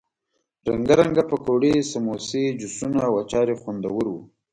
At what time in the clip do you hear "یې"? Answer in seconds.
3.51-3.55